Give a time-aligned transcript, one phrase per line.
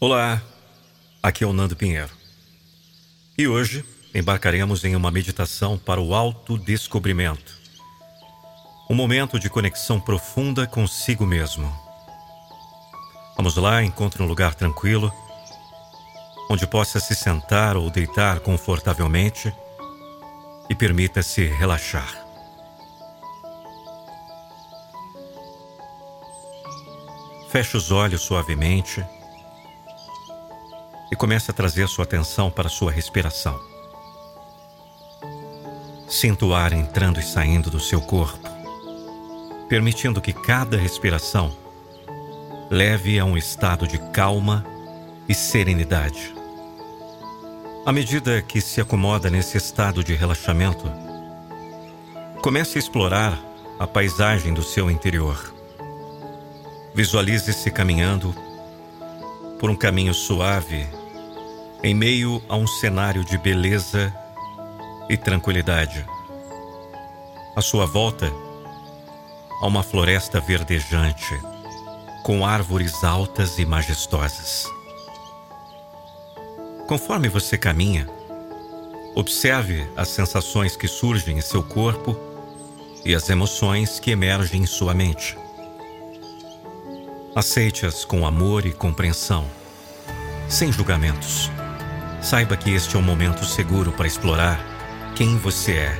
[0.00, 0.42] Olá,
[1.22, 2.10] aqui é o Nando Pinheiro.
[3.38, 7.56] E hoje embarcaremos em uma meditação para o autodescobrimento.
[8.90, 11.72] Um momento de conexão profunda consigo mesmo.
[13.36, 15.12] Vamos lá, encontre um lugar tranquilo,
[16.50, 19.54] onde possa se sentar ou deitar confortavelmente
[20.68, 22.26] e permita-se relaxar.
[27.48, 29.02] Feche os olhos suavemente
[31.14, 33.56] e comece a trazer sua atenção para sua respiração.
[36.08, 38.50] Sinta o ar entrando e saindo do seu corpo,
[39.68, 41.56] permitindo que cada respiração
[42.68, 44.66] leve a um estado de calma
[45.28, 46.34] e serenidade.
[47.86, 50.90] À medida que se acomoda nesse estado de relaxamento,
[52.42, 53.40] comece a explorar
[53.78, 55.54] a paisagem do seu interior.
[56.92, 58.34] Visualize-se caminhando
[59.60, 61.03] por um caminho suave
[61.84, 64.10] em meio a um cenário de beleza
[65.06, 66.02] e tranquilidade.
[67.54, 68.32] À sua volta,
[69.60, 71.38] há uma floresta verdejante,
[72.22, 74.66] com árvores altas e majestosas.
[76.88, 78.08] Conforme você caminha,
[79.14, 82.18] observe as sensações que surgem em seu corpo
[83.04, 85.36] e as emoções que emergem em sua mente.
[87.36, 89.44] Aceite-as com amor e compreensão,
[90.48, 91.50] sem julgamentos.
[92.24, 94.58] Saiba que este é um momento seguro para explorar
[95.14, 95.98] quem você é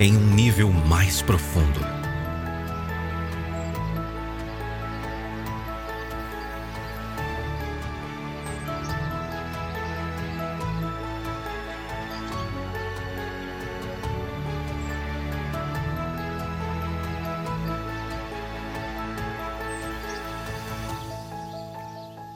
[0.00, 1.80] em um nível mais profundo.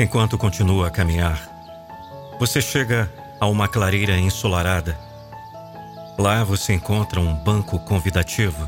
[0.00, 1.59] Enquanto continua a caminhar,
[2.40, 4.98] você chega a uma clareira ensolarada.
[6.18, 8.66] Lá você encontra um banco convidativo.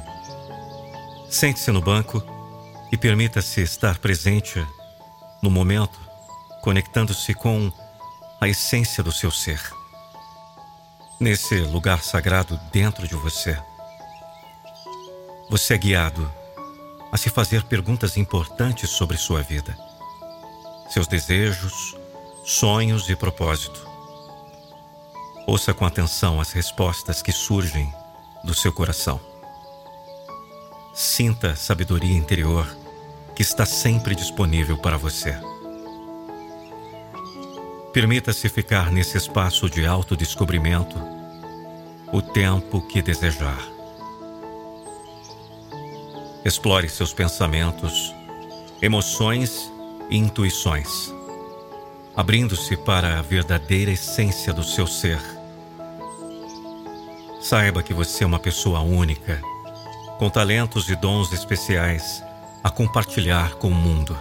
[1.31, 2.23] Sente-se no banco
[2.93, 4.63] e permita-se estar presente
[5.43, 5.99] no momento,
[6.61, 7.73] conectando-se com
[8.39, 9.59] a essência do seu ser.
[11.19, 13.59] Nesse lugar sagrado dentro de você,
[15.49, 16.31] você é guiado
[17.11, 19.75] a se fazer perguntas importantes sobre sua vida,
[20.91, 22.02] seus desejos,
[22.45, 23.87] sonhos e propósito.
[25.47, 27.93] Ouça com atenção as respostas que surgem
[28.43, 29.21] do seu coração.
[30.93, 32.67] Sinta a sabedoria interior
[33.35, 35.39] que está sempre disponível para você.
[37.93, 40.99] Permita-se ficar nesse espaço de autodescobrimento
[42.13, 43.61] o tempo que desejar.
[46.45, 48.13] Explore seus pensamentos,
[48.83, 49.71] emoções
[50.11, 51.13] e intuições
[52.17, 55.21] abrindo-se para a verdadeira essência do seu ser.
[57.41, 59.41] Saiba que você é uma pessoa única,
[60.19, 62.23] com talentos e dons especiais
[62.63, 64.17] a compartilhar com o mundo.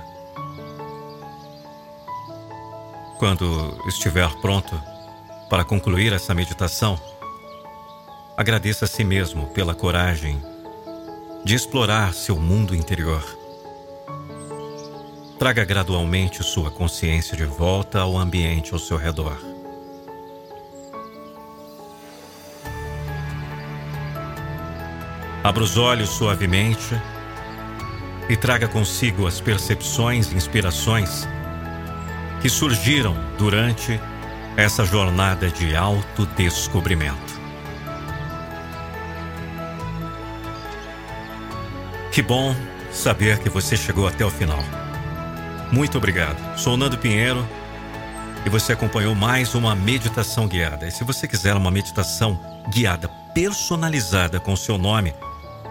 [3.19, 4.81] Quando estiver pronto
[5.49, 6.99] para concluir essa meditação,
[8.35, 10.41] agradeça a si mesmo pela coragem
[11.43, 13.40] de explorar seu mundo interior
[15.41, 19.35] Traga gradualmente sua consciência de volta ao ambiente ao seu redor.
[25.43, 26.95] Abra os olhos suavemente
[28.29, 31.27] e traga consigo as percepções e inspirações
[32.39, 33.99] que surgiram durante
[34.55, 37.41] essa jornada de autodescobrimento.
[42.11, 42.55] Que bom
[42.91, 44.63] saber que você chegou até o final.
[45.71, 46.59] Muito obrigado.
[46.59, 47.47] Sou Nando Pinheiro
[48.45, 50.85] e você acompanhou mais uma meditação guiada.
[50.85, 52.37] E se você quiser uma meditação
[52.69, 55.13] guiada personalizada com seu nome,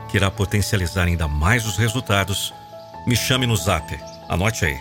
[0.08, 2.54] que irá potencializar ainda mais os resultados,
[3.06, 3.94] me chame no zap.
[4.26, 4.80] Anote aí.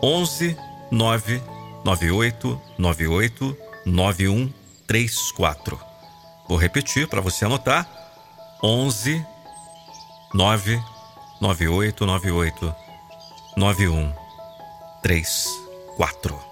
[0.00, 0.56] 11
[0.92, 1.42] 9
[1.84, 5.80] 98 98 9134.
[6.48, 7.84] Vou repetir para você anotar.
[8.62, 9.26] 11
[10.32, 10.80] 9
[11.40, 12.74] 98 98
[13.56, 14.21] 91
[15.02, 15.48] três,
[15.96, 16.51] quatro.